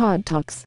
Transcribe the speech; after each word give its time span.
Todd 0.00 0.24
Talks. 0.24 0.64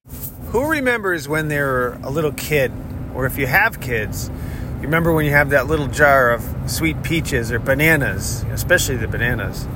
Who 0.50 0.70
remembers 0.70 1.28
when 1.28 1.48
they 1.48 1.58
were 1.58 1.98
a 2.04 2.12
little 2.12 2.34
kid, 2.34 2.72
or 3.16 3.26
if 3.26 3.36
you 3.36 3.48
have 3.48 3.82
kids, 3.82 4.30
you 4.76 4.84
remember 4.84 5.12
when 5.12 5.26
you 5.26 5.32
have 5.32 5.50
that 5.50 5.66
little 5.66 5.88
jar 5.88 6.30
of 6.30 6.46
sweet 6.68 7.02
peaches 7.02 7.52
or 7.52 7.58
bananas, 7.58 8.46
especially 8.52 8.96
the 8.96 9.08
bananas, 9.08 9.68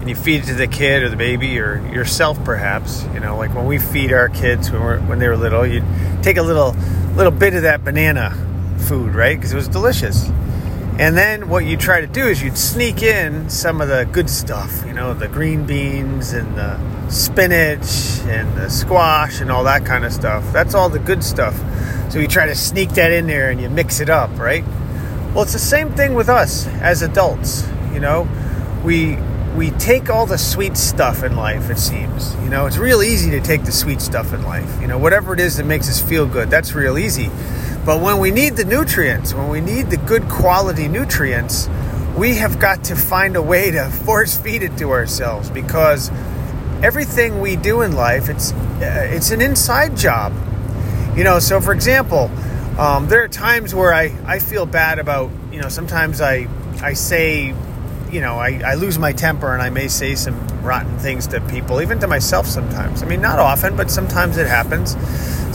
and 0.00 0.08
you 0.08 0.16
feed 0.16 0.44
it 0.44 0.46
to 0.46 0.54
the 0.54 0.66
kid 0.66 1.02
or 1.02 1.10
the 1.10 1.16
baby 1.16 1.58
or 1.58 1.86
yourself 1.92 2.42
perhaps. 2.42 3.04
You 3.12 3.20
know, 3.20 3.36
like 3.36 3.54
when 3.54 3.66
we 3.66 3.76
feed 3.76 4.14
our 4.14 4.30
kids 4.30 4.70
when, 4.70 4.80
we're, 4.80 4.98
when 5.00 5.18
they 5.18 5.28
were 5.28 5.36
little, 5.36 5.66
you'd 5.66 5.84
take 6.22 6.38
a 6.38 6.42
little 6.42 6.74
little 7.14 7.32
bit 7.32 7.52
of 7.52 7.64
that 7.64 7.84
banana 7.84 8.30
food, 8.78 9.14
right? 9.14 9.36
Because 9.36 9.52
it 9.52 9.56
was 9.56 9.68
delicious. 9.68 10.26
And 10.98 11.16
then 11.16 11.48
what 11.48 11.64
you 11.64 11.76
try 11.76 12.02
to 12.02 12.06
do 12.06 12.26
is 12.26 12.42
you'd 12.42 12.58
sneak 12.58 13.02
in 13.02 13.48
some 13.48 13.80
of 13.80 13.88
the 13.88 14.08
good 14.12 14.28
stuff, 14.28 14.84
you 14.86 14.92
know, 14.92 15.14
the 15.14 15.26
green 15.26 15.66
beans 15.66 16.32
and 16.32 16.54
the 16.56 16.78
spinach 17.08 18.20
and 18.26 18.54
the 18.56 18.68
squash 18.68 19.40
and 19.40 19.50
all 19.50 19.64
that 19.64 19.86
kind 19.86 20.04
of 20.04 20.12
stuff. 20.12 20.52
That's 20.52 20.74
all 20.74 20.90
the 20.90 20.98
good 20.98 21.24
stuff. 21.24 21.56
So 22.12 22.18
you 22.18 22.28
try 22.28 22.46
to 22.46 22.54
sneak 22.54 22.90
that 22.90 23.10
in 23.10 23.26
there 23.26 23.50
and 23.50 23.60
you 23.60 23.70
mix 23.70 24.00
it 24.00 24.10
up, 24.10 24.38
right? 24.38 24.64
Well, 25.34 25.44
it's 25.44 25.54
the 25.54 25.58
same 25.58 25.90
thing 25.92 26.12
with 26.12 26.28
us 26.28 26.66
as 26.66 27.00
adults, 27.00 27.66
you 27.94 28.00
know. 28.00 28.28
We 28.84 29.16
we 29.56 29.70
take 29.72 30.10
all 30.10 30.26
the 30.26 30.38
sweet 30.38 30.76
stuff 30.76 31.22
in 31.22 31.36
life, 31.36 31.70
it 31.70 31.78
seems. 31.78 32.34
You 32.36 32.50
know, 32.50 32.66
it's 32.66 32.78
real 32.78 33.02
easy 33.02 33.30
to 33.30 33.40
take 33.40 33.64
the 33.64 33.72
sweet 33.72 34.00
stuff 34.00 34.32
in 34.32 34.42
life. 34.42 34.80
You 34.80 34.88
know, 34.88 34.98
whatever 34.98 35.32
it 35.32 35.40
is 35.40 35.56
that 35.56 35.64
makes 35.64 35.88
us 35.88 36.00
feel 36.00 36.26
good, 36.26 36.50
that's 36.50 36.74
real 36.74 36.98
easy. 36.98 37.30
But 37.84 38.00
when 38.00 38.18
we 38.18 38.30
need 38.30 38.54
the 38.54 38.64
nutrients, 38.64 39.34
when 39.34 39.48
we 39.48 39.60
need 39.60 39.90
the 39.90 39.96
good 39.96 40.28
quality 40.28 40.86
nutrients, 40.86 41.68
we 42.16 42.36
have 42.36 42.60
got 42.60 42.84
to 42.84 42.96
find 42.96 43.34
a 43.34 43.42
way 43.42 43.72
to 43.72 43.90
force 44.04 44.36
feed 44.36 44.62
it 44.62 44.76
to 44.78 44.90
ourselves 44.92 45.50
because 45.50 46.10
everything 46.82 47.40
we 47.40 47.56
do 47.56 47.82
in 47.82 47.92
life, 47.92 48.28
it's 48.28 48.52
uh, 48.52 49.08
it's 49.10 49.30
an 49.32 49.40
inside 49.40 49.96
job. 49.96 50.32
You 51.16 51.24
know, 51.24 51.40
so 51.40 51.60
for 51.60 51.72
example, 51.72 52.30
um, 52.78 53.08
there 53.08 53.22
are 53.24 53.28
times 53.28 53.74
where 53.74 53.92
I, 53.92 54.16
I 54.24 54.38
feel 54.38 54.64
bad 54.64 54.98
about, 54.98 55.30
you 55.50 55.60
know, 55.60 55.68
sometimes 55.68 56.20
I 56.20 56.46
I 56.80 56.92
say, 56.92 57.54
you 58.12 58.20
know, 58.20 58.38
I, 58.38 58.60
I 58.64 58.74
lose 58.74 58.98
my 58.98 59.12
temper 59.12 59.52
and 59.52 59.60
I 59.60 59.70
may 59.70 59.88
say 59.88 60.14
some 60.14 60.38
rotten 60.62 60.98
things 61.00 61.26
to 61.28 61.40
people, 61.40 61.82
even 61.82 61.98
to 61.98 62.06
myself 62.06 62.46
sometimes. 62.46 63.02
I 63.02 63.06
mean, 63.06 63.20
not 63.20 63.40
often, 63.40 63.76
but 63.76 63.90
sometimes 63.90 64.36
it 64.36 64.46
happens. 64.46 64.92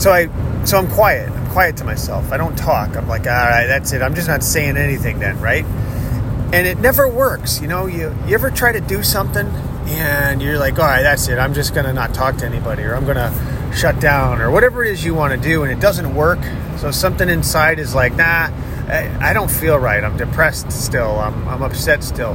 So 0.02 0.12
I 0.12 0.28
so 0.64 0.76
I'm 0.76 0.88
quiet 0.88 1.32
quiet 1.48 1.76
to 1.78 1.84
myself. 1.84 2.32
I 2.32 2.36
don't 2.36 2.56
talk. 2.56 2.96
I'm 2.96 3.08
like, 3.08 3.26
all 3.26 3.32
right, 3.32 3.66
that's 3.66 3.92
it. 3.92 4.02
I'm 4.02 4.14
just 4.14 4.28
not 4.28 4.42
saying 4.42 4.76
anything 4.76 5.18
then, 5.18 5.40
right? 5.40 5.64
And 5.64 6.66
it 6.66 6.78
never 6.78 7.08
works. 7.08 7.60
You 7.60 7.68
know, 7.68 7.86
you, 7.86 8.14
you 8.26 8.34
ever 8.34 8.50
try 8.50 8.72
to 8.72 8.80
do 8.80 9.02
something 9.02 9.46
and 9.88 10.42
you're 10.42 10.58
like, 10.58 10.78
all 10.78 10.84
right, 10.84 11.02
that's 11.02 11.28
it. 11.28 11.38
I'm 11.38 11.54
just 11.54 11.74
going 11.74 11.86
to 11.86 11.92
not 11.92 12.14
talk 12.14 12.36
to 12.38 12.46
anybody 12.46 12.82
or 12.82 12.94
I'm 12.94 13.04
going 13.04 13.16
to 13.16 13.72
shut 13.74 14.00
down 14.00 14.40
or 14.40 14.50
whatever 14.50 14.84
it 14.84 14.90
is 14.90 15.04
you 15.04 15.14
want 15.14 15.34
to 15.34 15.48
do 15.48 15.62
and 15.62 15.72
it 15.72 15.80
doesn't 15.80 16.14
work. 16.14 16.38
So 16.78 16.90
something 16.90 17.28
inside 17.28 17.78
is 17.78 17.94
like, 17.94 18.14
nah, 18.14 18.50
I, 18.88 19.16
I 19.20 19.32
don't 19.32 19.50
feel 19.50 19.78
right. 19.78 20.02
I'm 20.02 20.16
depressed 20.16 20.72
still. 20.72 21.18
I'm, 21.18 21.46
I'm 21.48 21.62
upset 21.62 22.02
still. 22.02 22.32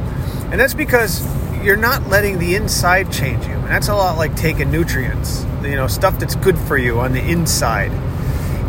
And 0.51 0.59
that's 0.59 0.73
because 0.73 1.25
you're 1.63 1.77
not 1.77 2.07
letting 2.09 2.39
the 2.39 2.55
inside 2.55 3.11
change 3.11 3.45
you. 3.45 3.53
And 3.53 3.69
that's 3.69 3.87
a 3.87 3.95
lot 3.95 4.17
like 4.17 4.35
taking 4.35 4.69
nutrients, 4.69 5.45
you 5.63 5.75
know, 5.75 5.87
stuff 5.87 6.19
that's 6.19 6.35
good 6.35 6.57
for 6.57 6.77
you 6.77 6.99
on 6.99 7.13
the 7.13 7.21
inside 7.21 7.91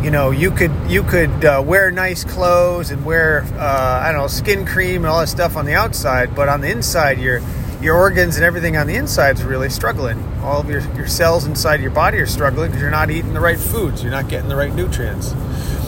you 0.03 0.11
know 0.11 0.31
you 0.31 0.51
could 0.51 0.71
you 0.87 1.03
could 1.03 1.45
uh, 1.45 1.63
wear 1.65 1.91
nice 1.91 2.23
clothes 2.23 2.91
and 2.91 3.05
wear 3.05 3.43
uh, 3.57 4.01
I 4.03 4.11
don't 4.11 4.21
know 4.21 4.27
skin 4.27 4.65
cream 4.65 4.97
and 4.97 5.07
all 5.07 5.19
that 5.19 5.27
stuff 5.27 5.55
on 5.57 5.65
the 5.65 5.73
outside, 5.73 6.35
but 6.35 6.49
on 6.49 6.61
the 6.61 6.69
inside 6.69 7.19
your 7.19 7.41
your 7.81 7.95
organs 7.95 8.35
and 8.35 8.45
everything 8.45 8.77
on 8.77 8.87
the 8.87 8.95
inside 8.95 9.35
is 9.37 9.43
really 9.43 9.69
struggling. 9.69 10.23
All 10.41 10.59
of 10.59 10.69
your, 10.69 10.81
your 10.95 11.07
cells 11.07 11.45
inside 11.45 11.81
your 11.81 11.91
body 11.91 12.17
are 12.17 12.25
struggling 12.25 12.71
because 12.71 12.81
you're 12.81 12.91
not 12.91 13.11
eating 13.11 13.33
the 13.33 13.39
right 13.39 13.59
foods. 13.59 14.01
You're 14.01 14.11
not 14.11 14.27
getting 14.27 14.49
the 14.49 14.55
right 14.55 14.73
nutrients. 14.73 15.33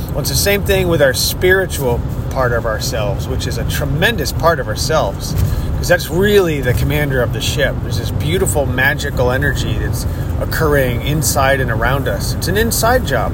Well, 0.09 0.19
it's 0.19 0.29
the 0.29 0.35
same 0.35 0.63
thing 0.63 0.87
with 0.87 1.01
our 1.01 1.13
spiritual 1.13 1.99
part 2.31 2.51
of 2.51 2.65
ourselves, 2.65 3.27
which 3.27 3.47
is 3.47 3.57
a 3.57 3.69
tremendous 3.69 4.31
part 4.31 4.59
of 4.59 4.67
ourselves 4.67 5.33
because 5.77 5.89
that's 5.89 6.09
really 6.09 6.59
the 6.59 6.73
commander 6.73 7.21
of 7.21 7.33
the 7.33 7.41
ship. 7.41 7.75
There's 7.81 7.99
this 7.99 8.09
beautiful 8.09 8.65
magical 8.65 9.31
energy 9.31 9.77
that's 9.77 10.05
occurring 10.41 11.01
inside 11.01 11.59
and 11.61 11.69
around 11.69 12.07
us. 12.07 12.33
It's 12.33 12.47
an 12.47 12.57
inside 12.57 13.05
job. 13.05 13.31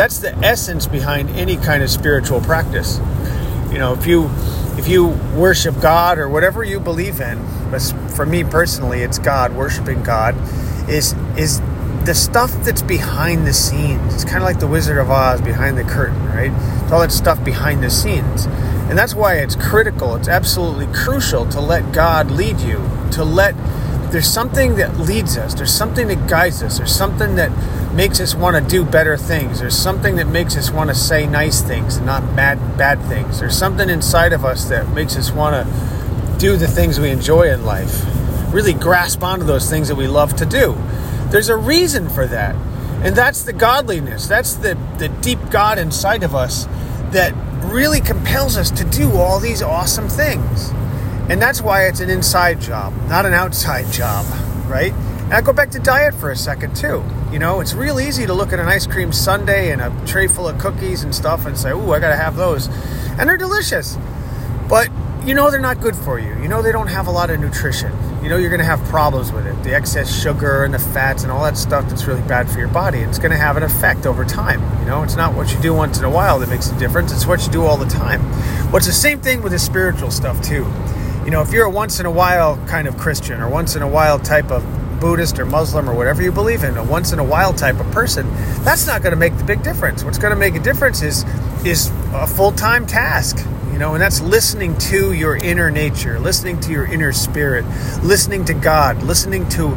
That's 0.00 0.20
the 0.20 0.34
essence 0.38 0.86
behind 0.86 1.28
any 1.28 1.58
kind 1.58 1.82
of 1.82 1.90
spiritual 1.90 2.40
practice. 2.40 2.96
You 3.70 3.76
know, 3.76 3.92
if 3.92 4.06
you 4.06 4.30
if 4.78 4.88
you 4.88 5.08
worship 5.36 5.78
God 5.78 6.18
or 6.18 6.26
whatever 6.26 6.64
you 6.64 6.80
believe 6.80 7.20
in, 7.20 7.38
but 7.70 7.82
for 8.16 8.24
me 8.24 8.42
personally, 8.42 9.02
it's 9.02 9.18
God, 9.18 9.54
worshiping 9.54 10.02
God, 10.02 10.36
is 10.88 11.12
is 11.36 11.60
the 12.06 12.14
stuff 12.14 12.50
that's 12.64 12.80
behind 12.80 13.46
the 13.46 13.52
scenes. 13.52 14.14
It's 14.14 14.24
kind 14.24 14.38
of 14.38 14.44
like 14.44 14.58
the 14.58 14.66
Wizard 14.66 14.96
of 14.96 15.10
Oz 15.10 15.42
behind 15.42 15.76
the 15.76 15.84
curtain, 15.84 16.24
right? 16.28 16.50
It's 16.82 16.92
all 16.92 17.00
that 17.00 17.12
stuff 17.12 17.44
behind 17.44 17.82
the 17.82 17.90
scenes. 17.90 18.46
And 18.46 18.96
that's 18.96 19.14
why 19.14 19.34
it's 19.34 19.54
critical, 19.54 20.16
it's 20.16 20.28
absolutely 20.28 20.86
crucial 20.94 21.44
to 21.50 21.60
let 21.60 21.92
God 21.92 22.30
lead 22.30 22.58
you, 22.60 22.88
to 23.10 23.22
let 23.22 23.54
there's 24.12 24.26
something 24.26 24.76
that 24.76 24.98
leads 24.98 25.36
us, 25.36 25.52
there's 25.52 25.74
something 25.74 26.08
that 26.08 26.26
guides 26.26 26.62
us, 26.62 26.78
there's 26.78 26.94
something 26.94 27.36
that 27.36 27.50
makes 27.92 28.20
us 28.20 28.34
want 28.34 28.62
to 28.62 28.70
do 28.70 28.84
better 28.84 29.16
things. 29.16 29.60
There's 29.60 29.76
something 29.76 30.16
that 30.16 30.26
makes 30.26 30.56
us 30.56 30.70
want 30.70 30.90
to 30.90 30.94
say 30.94 31.26
nice 31.26 31.60
things 31.60 31.96
and 31.96 32.06
not 32.06 32.36
bad 32.36 32.78
bad 32.78 33.00
things. 33.08 33.40
There's 33.40 33.56
something 33.56 33.90
inside 33.90 34.32
of 34.32 34.44
us 34.44 34.68
that 34.68 34.88
makes 34.90 35.16
us 35.16 35.30
want 35.32 35.66
to 35.66 36.38
do 36.38 36.56
the 36.56 36.68
things 36.68 36.98
we 36.98 37.10
enjoy 37.10 37.52
in 37.52 37.64
life. 37.64 38.04
Really 38.52 38.72
grasp 38.72 39.22
onto 39.22 39.44
those 39.44 39.68
things 39.68 39.88
that 39.88 39.96
we 39.96 40.06
love 40.06 40.34
to 40.36 40.46
do. 40.46 40.76
There's 41.30 41.48
a 41.48 41.56
reason 41.56 42.08
for 42.08 42.26
that. 42.26 42.54
And 43.04 43.16
that's 43.16 43.42
the 43.42 43.52
godliness. 43.52 44.26
That's 44.26 44.54
the, 44.54 44.76
the 44.98 45.08
deep 45.08 45.38
God 45.50 45.78
inside 45.78 46.22
of 46.22 46.34
us 46.34 46.66
that 47.12 47.32
really 47.64 48.00
compels 48.00 48.56
us 48.56 48.70
to 48.72 48.84
do 48.84 49.16
all 49.16 49.40
these 49.40 49.62
awesome 49.62 50.08
things. 50.08 50.70
And 51.28 51.40
that's 51.40 51.62
why 51.62 51.86
it's 51.86 52.00
an 52.00 52.10
inside 52.10 52.60
job, 52.60 52.92
not 53.08 53.26
an 53.26 53.32
outside 53.32 53.86
job, 53.92 54.26
right? 54.68 54.92
And 54.92 55.34
I 55.34 55.40
go 55.40 55.52
back 55.52 55.70
to 55.70 55.78
diet 55.78 56.14
for 56.14 56.30
a 56.30 56.36
second 56.36 56.74
too. 56.74 57.04
You 57.32 57.38
know, 57.38 57.60
it's 57.60 57.74
real 57.74 58.00
easy 58.00 58.26
to 58.26 58.34
look 58.34 58.52
at 58.52 58.58
an 58.58 58.66
ice 58.66 58.86
cream 58.86 59.12
sundae 59.12 59.70
and 59.70 59.80
a 59.80 59.92
tray 60.04 60.26
full 60.26 60.48
of 60.48 60.58
cookies 60.58 61.04
and 61.04 61.14
stuff 61.14 61.46
and 61.46 61.56
say, 61.56 61.70
"Ooh, 61.70 61.92
I 61.92 62.00
got 62.00 62.08
to 62.08 62.16
have 62.16 62.34
those," 62.34 62.66
and 63.18 63.28
they're 63.28 63.36
delicious. 63.36 63.96
But 64.68 64.88
you 65.24 65.34
know 65.34 65.50
they're 65.50 65.60
not 65.60 65.80
good 65.80 65.94
for 65.94 66.18
you. 66.18 66.34
You 66.42 66.48
know 66.48 66.60
they 66.60 66.72
don't 66.72 66.88
have 66.88 67.06
a 67.06 67.10
lot 67.10 67.30
of 67.30 67.38
nutrition. 67.38 67.92
You 68.22 68.30
know 68.30 68.36
you're 68.36 68.50
going 68.50 68.60
to 68.60 68.64
have 68.66 68.82
problems 68.86 69.30
with 69.30 69.46
it. 69.46 69.62
The 69.62 69.74
excess 69.74 70.12
sugar 70.12 70.64
and 70.64 70.74
the 70.74 70.80
fats 70.80 71.22
and 71.22 71.30
all 71.30 71.44
that 71.44 71.56
stuff 71.56 71.88
that's 71.88 72.06
really 72.06 72.22
bad 72.22 72.50
for 72.50 72.58
your 72.58 72.68
body. 72.68 72.98
It's 72.98 73.18
going 73.18 73.30
to 73.30 73.36
have 73.36 73.56
an 73.56 73.62
effect 73.62 74.06
over 74.06 74.24
time. 74.24 74.60
You 74.80 74.86
know, 74.86 75.02
it's 75.04 75.16
not 75.16 75.34
what 75.34 75.52
you 75.52 75.60
do 75.60 75.72
once 75.72 75.98
in 75.98 76.04
a 76.04 76.10
while 76.10 76.40
that 76.40 76.48
makes 76.48 76.70
a 76.70 76.78
difference. 76.80 77.12
It's 77.12 77.26
what 77.26 77.46
you 77.46 77.52
do 77.52 77.64
all 77.64 77.76
the 77.76 77.86
time. 77.86 78.28
Well, 78.66 78.78
it's 78.78 78.86
the 78.86 78.92
same 78.92 79.20
thing 79.20 79.40
with 79.40 79.52
the 79.52 79.58
spiritual 79.58 80.10
stuff 80.10 80.42
too. 80.42 80.66
You 81.24 81.30
know, 81.30 81.42
if 81.42 81.52
you're 81.52 81.66
a 81.66 81.70
once 81.70 82.00
in 82.00 82.06
a 82.06 82.10
while 82.10 82.56
kind 82.66 82.88
of 82.88 82.96
Christian 82.96 83.40
or 83.40 83.48
once 83.48 83.76
in 83.76 83.82
a 83.82 83.88
while 83.88 84.18
type 84.18 84.50
of 84.50 84.64
Buddhist 85.00 85.38
or 85.38 85.46
Muslim 85.46 85.88
or 85.88 85.94
whatever 85.94 86.22
you 86.22 86.30
believe 86.30 86.62
in, 86.62 86.76
a 86.76 86.84
once 86.84 87.12
in 87.12 87.18
a 87.18 87.24
while 87.24 87.52
type 87.52 87.80
of 87.80 87.90
person, 87.90 88.28
that's 88.62 88.86
not 88.86 89.02
going 89.02 89.12
to 89.12 89.18
make 89.18 89.36
the 89.38 89.44
big 89.44 89.62
difference. 89.62 90.04
What's 90.04 90.18
going 90.18 90.32
to 90.32 90.38
make 90.38 90.54
a 90.54 90.60
difference 90.60 91.02
is 91.02 91.24
is 91.64 91.90
a 92.14 92.26
full 92.26 92.52
time 92.52 92.86
task, 92.86 93.44
you 93.72 93.78
know, 93.78 93.94
and 93.94 94.02
that's 94.02 94.20
listening 94.20 94.76
to 94.78 95.12
your 95.12 95.36
inner 95.36 95.70
nature, 95.70 96.18
listening 96.18 96.60
to 96.60 96.72
your 96.72 96.86
inner 96.86 97.12
spirit, 97.12 97.64
listening 98.02 98.44
to 98.46 98.54
God, 98.54 99.02
listening 99.02 99.48
to 99.50 99.68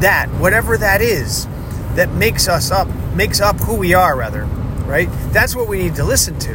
that, 0.00 0.28
whatever 0.38 0.76
that 0.76 1.00
is, 1.00 1.46
that 1.94 2.12
makes 2.12 2.48
us 2.48 2.70
up, 2.70 2.88
makes 3.14 3.40
up 3.40 3.56
who 3.56 3.76
we 3.76 3.94
are, 3.94 4.16
rather, 4.16 4.44
right? 4.86 5.08
That's 5.32 5.54
what 5.54 5.68
we 5.68 5.78
need 5.78 5.94
to 5.96 6.04
listen 6.04 6.38
to. 6.40 6.52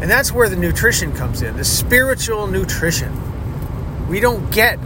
And 0.00 0.10
that's 0.10 0.30
where 0.30 0.48
the 0.48 0.56
nutrition 0.56 1.12
comes 1.12 1.42
in, 1.42 1.56
the 1.56 1.64
spiritual 1.64 2.46
nutrition. 2.46 3.12
We 4.08 4.20
don't 4.20 4.50
get 4.52 4.78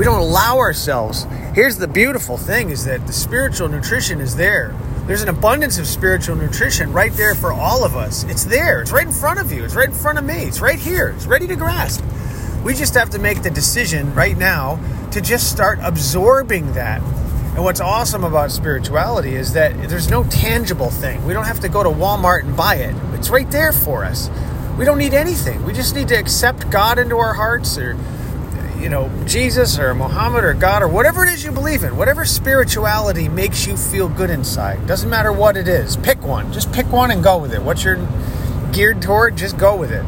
we 0.00 0.06
don't 0.06 0.20
allow 0.20 0.56
ourselves. 0.56 1.26
Here's 1.54 1.76
the 1.76 1.86
beautiful 1.86 2.38
thing 2.38 2.70
is 2.70 2.86
that 2.86 3.06
the 3.06 3.12
spiritual 3.12 3.68
nutrition 3.68 4.18
is 4.22 4.34
there. 4.34 4.74
There's 5.06 5.20
an 5.20 5.28
abundance 5.28 5.78
of 5.78 5.86
spiritual 5.86 6.36
nutrition 6.36 6.90
right 6.90 7.12
there 7.12 7.34
for 7.34 7.52
all 7.52 7.84
of 7.84 7.96
us. 7.96 8.24
It's 8.24 8.44
there. 8.44 8.80
It's 8.80 8.92
right 8.92 9.06
in 9.06 9.12
front 9.12 9.40
of 9.40 9.52
you. 9.52 9.62
It's 9.62 9.74
right 9.74 9.90
in 9.90 9.94
front 9.94 10.18
of 10.18 10.24
me. 10.24 10.36
It's 10.36 10.62
right 10.62 10.78
here. 10.78 11.10
It's 11.10 11.26
ready 11.26 11.46
to 11.48 11.54
grasp. 11.54 12.02
We 12.64 12.72
just 12.72 12.94
have 12.94 13.10
to 13.10 13.18
make 13.18 13.42
the 13.42 13.50
decision 13.50 14.14
right 14.14 14.38
now 14.38 14.80
to 15.10 15.20
just 15.20 15.50
start 15.50 15.78
absorbing 15.82 16.72
that. 16.72 17.02
And 17.54 17.62
what's 17.62 17.82
awesome 17.82 18.24
about 18.24 18.52
spirituality 18.52 19.34
is 19.34 19.52
that 19.52 19.74
there's 19.90 20.08
no 20.08 20.24
tangible 20.24 20.88
thing. 20.88 21.22
We 21.26 21.34
don't 21.34 21.44
have 21.44 21.60
to 21.60 21.68
go 21.68 21.82
to 21.82 21.90
Walmart 21.90 22.44
and 22.44 22.56
buy 22.56 22.76
it. 22.76 22.96
It's 23.12 23.28
right 23.28 23.50
there 23.50 23.72
for 23.72 24.06
us. 24.06 24.30
We 24.78 24.86
don't 24.86 24.96
need 24.96 25.12
anything. 25.12 25.62
We 25.62 25.74
just 25.74 25.94
need 25.94 26.08
to 26.08 26.14
accept 26.14 26.70
God 26.70 26.98
into 26.98 27.18
our 27.18 27.34
hearts 27.34 27.76
or 27.76 27.98
you 28.80 28.88
know, 28.88 29.10
Jesus 29.26 29.78
or 29.78 29.94
Muhammad 29.94 30.44
or 30.44 30.54
God 30.54 30.82
or 30.82 30.88
whatever 30.88 31.24
it 31.24 31.32
is 31.32 31.44
you 31.44 31.52
believe 31.52 31.84
in, 31.84 31.96
whatever 31.96 32.24
spirituality 32.24 33.28
makes 33.28 33.66
you 33.66 33.76
feel 33.76 34.08
good 34.08 34.30
inside. 34.30 34.86
Doesn't 34.86 35.10
matter 35.10 35.32
what 35.32 35.56
it 35.56 35.68
is. 35.68 35.96
Pick 35.96 36.22
one. 36.22 36.52
Just 36.52 36.72
pick 36.72 36.90
one 36.90 37.10
and 37.10 37.22
go 37.22 37.38
with 37.38 37.52
it. 37.52 37.62
What 37.62 37.84
you're 37.84 38.08
geared 38.72 39.02
toward, 39.02 39.36
just 39.36 39.58
go 39.58 39.76
with 39.76 39.92
it. 39.92 40.04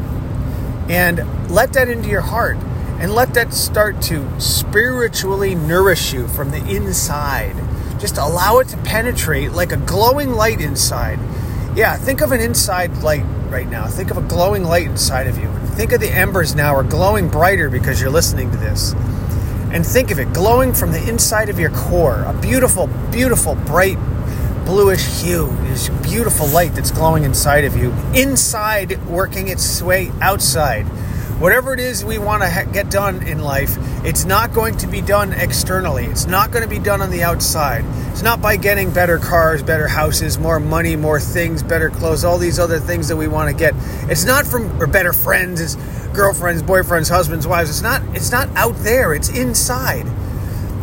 And 0.89 1.49
let 1.49 1.73
that 1.73 1.87
into 1.89 2.09
your 2.09 2.21
heart. 2.21 2.57
And 2.99 3.13
let 3.13 3.33
that 3.33 3.53
start 3.53 4.01
to 4.03 4.39
spiritually 4.39 5.55
nourish 5.55 6.13
you 6.13 6.27
from 6.27 6.51
the 6.51 6.65
inside. 6.67 7.55
Just 7.99 8.17
allow 8.17 8.59
it 8.59 8.69
to 8.69 8.77
penetrate 8.77 9.51
like 9.51 9.71
a 9.71 9.77
glowing 9.77 10.31
light 10.33 10.61
inside. 10.61 11.19
Yeah, 11.75 11.97
think 11.97 12.21
of 12.21 12.31
an 12.31 12.39
inside 12.39 12.95
light 13.01 13.25
right 13.49 13.67
now. 13.67 13.87
Think 13.87 14.11
of 14.11 14.17
a 14.17 14.21
glowing 14.21 14.63
light 14.63 14.85
inside 14.85 15.25
of 15.25 15.39
you. 15.39 15.51
Think 15.75 15.91
of 15.91 16.01
the 16.01 16.09
embers 16.09 16.53
now 16.53 16.75
are 16.75 16.83
glowing 16.83 17.29
brighter 17.29 17.67
because 17.67 17.99
you're 17.99 18.11
listening 18.11 18.51
to 18.51 18.57
this. 18.57 18.93
And 19.71 19.83
think 19.83 20.11
of 20.11 20.19
it 20.19 20.31
glowing 20.33 20.71
from 20.71 20.91
the 20.91 21.09
inside 21.09 21.49
of 21.49 21.59
your 21.59 21.71
core. 21.71 22.25
A 22.25 22.33
beautiful, 22.41 22.85
beautiful, 23.11 23.55
bright, 23.55 23.97
bluish 24.65 25.23
hue. 25.23 25.47
This 25.63 25.89
beautiful 25.89 26.45
light 26.45 26.75
that's 26.75 26.91
glowing 26.91 27.23
inside 27.23 27.65
of 27.65 27.75
you. 27.75 27.91
Inside, 28.13 29.03
working 29.07 29.47
its 29.47 29.81
way 29.81 30.11
outside. 30.21 30.85
Whatever 31.39 31.73
it 31.73 31.79
is 31.79 32.05
we 32.05 32.19
want 32.19 32.43
to 32.43 32.49
ha- 32.49 32.63
get 32.71 32.89
done 32.89 33.23
in 33.23 33.39
life, 33.39 33.75
it's 34.05 34.23
not 34.23 34.53
going 34.53 34.77
to 34.77 34.87
be 34.87 35.01
done 35.01 35.33
externally. 35.33 36.05
It's 36.05 36.25
not 36.25 36.51
going 36.51 36.63
to 36.63 36.69
be 36.69 36.79
done 36.79 37.01
on 37.01 37.09
the 37.09 37.23
outside. 37.23 37.83
It's 38.11 38.21
not 38.21 38.41
by 38.41 38.55
getting 38.55 38.93
better 38.93 39.17
cars, 39.17 39.63
better 39.63 39.87
houses, 39.87 40.37
more 40.37 40.59
money, 40.59 40.95
more 40.95 41.19
things, 41.19 41.63
better 41.63 41.89
clothes, 41.89 42.23
all 42.23 42.37
these 42.37 42.59
other 42.59 42.79
things 42.79 43.07
that 43.07 43.17
we 43.17 43.27
want 43.27 43.49
to 43.49 43.55
get. 43.55 43.73
It's 44.09 44.23
not 44.23 44.45
from 44.45 44.81
or 44.81 44.87
better 44.87 45.11
friends, 45.11 45.59
it's 45.59 45.75
girlfriends, 46.13 46.61
boyfriends, 46.61 47.09
husbands, 47.09 47.47
wives. 47.47 47.69
It's 47.69 47.81
not 47.81 48.01
it's 48.15 48.31
not 48.31 48.47
out 48.55 48.75
there, 48.77 49.13
it's 49.13 49.29
inside. 49.29 50.05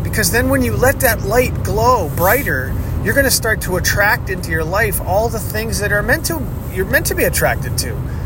Because 0.02 0.32
then 0.32 0.48
when 0.48 0.62
you 0.62 0.76
let 0.76 1.00
that 1.00 1.22
light 1.22 1.62
glow 1.62 2.10
brighter, 2.16 2.74
you're 3.04 3.14
going 3.14 3.24
to 3.24 3.30
start 3.30 3.62
to 3.62 3.76
attract 3.76 4.28
into 4.28 4.50
your 4.50 4.64
life 4.64 5.00
all 5.00 5.28
the 5.28 5.38
things 5.38 5.78
that 5.78 5.92
are 5.92 6.02
meant 6.02 6.26
to 6.26 6.44
you're 6.74 6.86
meant 6.86 7.06
to 7.06 7.14
be 7.14 7.24
attracted 7.24 7.78
to. 7.78 8.19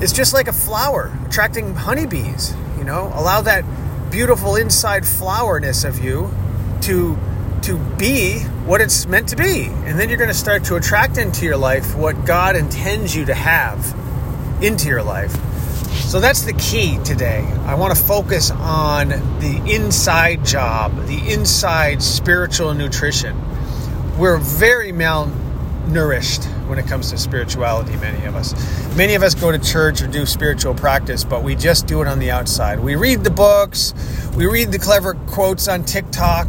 It's 0.00 0.12
just 0.12 0.34
like 0.34 0.48
a 0.48 0.52
flower 0.52 1.16
attracting 1.26 1.74
honeybees, 1.74 2.54
you 2.78 2.84
know? 2.84 3.10
Allow 3.14 3.42
that 3.42 3.64
beautiful 4.10 4.56
inside 4.56 5.06
flowerness 5.06 5.84
of 5.84 6.02
you 6.02 6.32
to 6.82 7.18
to 7.62 7.78
be 7.96 8.40
what 8.66 8.82
it's 8.82 9.06
meant 9.06 9.28
to 9.30 9.36
be. 9.36 9.64
And 9.64 9.98
then 9.98 10.10
you're 10.10 10.18
going 10.18 10.28
to 10.28 10.34
start 10.34 10.64
to 10.64 10.76
attract 10.76 11.16
into 11.16 11.46
your 11.46 11.56
life 11.56 11.94
what 11.96 12.26
God 12.26 12.56
intends 12.56 13.16
you 13.16 13.24
to 13.24 13.34
have 13.34 13.94
into 14.62 14.88
your 14.88 15.02
life. 15.02 15.34
So 15.94 16.20
that's 16.20 16.42
the 16.42 16.52
key 16.52 16.98
today. 17.04 17.40
I 17.64 17.76
want 17.76 17.96
to 17.96 18.02
focus 18.02 18.50
on 18.50 19.08
the 19.08 19.62
inside 19.66 20.44
job, 20.44 21.06
the 21.06 21.32
inside 21.32 22.02
spiritual 22.02 22.74
nutrition. 22.74 23.34
We're 24.18 24.36
very 24.36 24.92
malnourished 24.92 26.44
when 26.66 26.78
it 26.78 26.86
comes 26.86 27.10
to 27.10 27.18
spirituality, 27.18 27.96
many 27.96 28.24
of 28.24 28.34
us. 28.34 28.54
Many 28.96 29.14
of 29.14 29.22
us 29.22 29.34
go 29.34 29.52
to 29.52 29.58
church 29.58 30.02
or 30.02 30.06
do 30.06 30.26
spiritual 30.26 30.74
practice, 30.74 31.24
but 31.24 31.42
we 31.42 31.54
just 31.54 31.86
do 31.86 32.00
it 32.02 32.08
on 32.08 32.18
the 32.18 32.30
outside. 32.30 32.80
We 32.80 32.94
read 32.96 33.24
the 33.24 33.30
books, 33.30 33.94
we 34.36 34.46
read 34.46 34.72
the 34.72 34.78
clever 34.78 35.14
quotes 35.14 35.68
on 35.68 35.84
TikTok, 35.84 36.48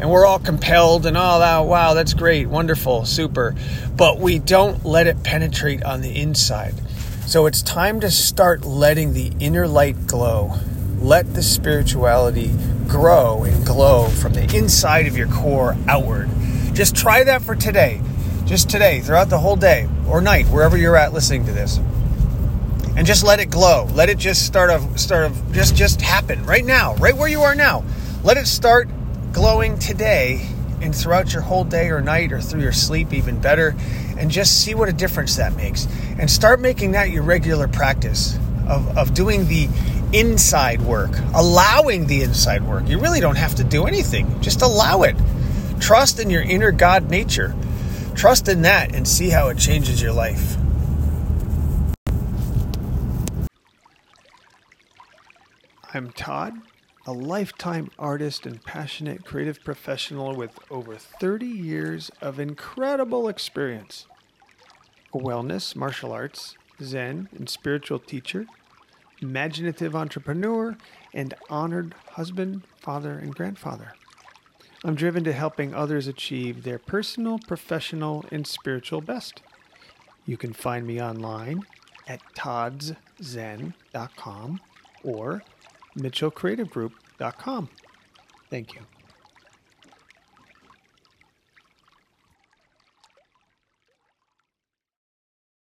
and 0.00 0.10
we're 0.10 0.26
all 0.26 0.38
compelled 0.38 1.06
and 1.06 1.16
all 1.16 1.38
that. 1.40 1.60
Wow 1.60 1.94
that's 1.94 2.14
great 2.14 2.48
wonderful 2.48 3.04
super. 3.04 3.54
But 3.96 4.18
we 4.18 4.38
don't 4.38 4.84
let 4.84 5.06
it 5.06 5.22
penetrate 5.22 5.82
on 5.82 6.00
the 6.00 6.20
inside. 6.20 6.74
So 7.26 7.46
it's 7.46 7.62
time 7.62 8.00
to 8.00 8.10
start 8.10 8.64
letting 8.64 9.14
the 9.14 9.32
inner 9.40 9.66
light 9.66 10.06
glow. 10.06 10.52
Let 10.98 11.34
the 11.34 11.42
spirituality 11.42 12.52
grow 12.86 13.44
and 13.44 13.64
glow 13.64 14.08
from 14.08 14.34
the 14.34 14.42
inside 14.54 15.06
of 15.06 15.16
your 15.16 15.28
core 15.28 15.76
outward. 15.88 16.28
Just 16.74 16.96
try 16.96 17.24
that 17.24 17.42
for 17.42 17.54
today 17.54 18.00
just 18.44 18.68
today 18.68 19.00
throughout 19.00 19.28
the 19.28 19.38
whole 19.38 19.56
day 19.56 19.88
or 20.08 20.20
night 20.20 20.46
wherever 20.46 20.76
you're 20.76 20.96
at 20.96 21.12
listening 21.12 21.44
to 21.46 21.52
this 21.52 21.78
and 22.96 23.06
just 23.06 23.24
let 23.24 23.40
it 23.40 23.50
glow 23.50 23.88
let 23.94 24.08
it 24.08 24.18
just 24.18 24.46
start 24.46 24.70
of 24.70 25.00
start 25.00 25.24
of 25.24 25.52
just 25.52 25.74
just 25.74 26.00
happen 26.00 26.44
right 26.44 26.64
now 26.64 26.94
right 26.96 27.16
where 27.16 27.28
you 27.28 27.40
are 27.40 27.54
now 27.54 27.84
let 28.22 28.36
it 28.36 28.46
start 28.46 28.88
glowing 29.32 29.78
today 29.78 30.48
and 30.84 30.94
throughout 30.94 31.32
your 31.32 31.42
whole 31.42 31.64
day 31.64 31.88
or 31.88 32.00
night 32.00 32.32
or 32.32 32.40
through 32.40 32.60
your 32.60 32.72
sleep, 32.72 33.12
even 33.12 33.40
better, 33.40 33.74
and 34.18 34.30
just 34.30 34.62
see 34.62 34.74
what 34.74 34.88
a 34.88 34.92
difference 34.92 35.36
that 35.36 35.56
makes. 35.56 35.86
And 36.18 36.30
start 36.30 36.60
making 36.60 36.92
that 36.92 37.10
your 37.10 37.22
regular 37.22 37.66
practice 37.66 38.36
of, 38.68 38.96
of 38.96 39.14
doing 39.14 39.46
the 39.48 39.68
inside 40.12 40.80
work, 40.82 41.10
allowing 41.34 42.06
the 42.06 42.22
inside 42.22 42.62
work. 42.62 42.86
You 42.88 42.98
really 42.98 43.20
don't 43.20 43.36
have 43.36 43.56
to 43.56 43.64
do 43.64 43.86
anything, 43.86 44.40
just 44.40 44.62
allow 44.62 45.02
it. 45.02 45.16
Trust 45.80 46.20
in 46.20 46.30
your 46.30 46.42
inner 46.42 46.70
God 46.70 47.10
nature. 47.10 47.54
Trust 48.14 48.48
in 48.48 48.62
that 48.62 48.94
and 48.94 49.06
see 49.06 49.30
how 49.30 49.48
it 49.48 49.58
changes 49.58 50.00
your 50.00 50.12
life. 50.12 50.56
I'm 55.92 56.10
Todd 56.12 56.60
a 57.06 57.12
lifetime 57.12 57.90
artist 57.98 58.46
and 58.46 58.62
passionate 58.64 59.26
creative 59.26 59.62
professional 59.62 60.34
with 60.34 60.58
over 60.70 60.96
30 60.96 61.44
years 61.44 62.10
of 62.22 62.40
incredible 62.40 63.28
experience. 63.28 64.06
A 65.12 65.18
wellness, 65.18 65.76
martial 65.76 66.12
arts, 66.12 66.56
Zen, 66.82 67.28
and 67.36 67.48
spiritual 67.48 67.98
teacher, 67.98 68.46
imaginative 69.20 69.94
entrepreneur, 69.94 70.78
and 71.12 71.34
honored 71.50 71.94
husband, 72.12 72.62
father, 72.78 73.18
and 73.18 73.34
grandfather. 73.34 73.92
I'm 74.84 74.94
driven 74.94 75.24
to 75.24 75.32
helping 75.32 75.74
others 75.74 76.06
achieve 76.06 76.62
their 76.62 76.78
personal, 76.78 77.38
professional, 77.38 78.26
and 78.30 78.46
spiritual 78.46 79.00
best. 79.00 79.40
You 80.26 80.36
can 80.36 80.52
find 80.52 80.86
me 80.86 81.00
online 81.00 81.62
at 82.06 82.20
toddszen.com 82.36 84.60
or 85.02 85.42
mitchellcreativegroup.com. 85.98 87.70
Thank 88.50 88.74
you. 88.74 88.80